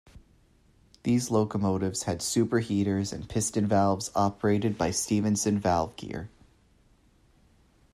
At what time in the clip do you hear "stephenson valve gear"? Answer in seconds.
4.89-6.31